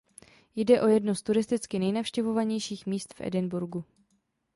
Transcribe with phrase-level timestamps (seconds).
[0.55, 3.83] Jde o jedno z turisticky nejnavštěvovanějších míst v Edinburghu.